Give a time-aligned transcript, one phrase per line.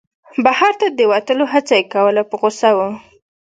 [0.45, 2.79] بهر ته د وتلو هڅه یې کوله په غوسه و.